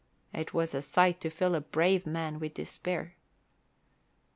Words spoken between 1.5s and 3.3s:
a brave man with despair.